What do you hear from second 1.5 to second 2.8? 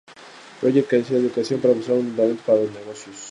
pero mostraba buen talento para los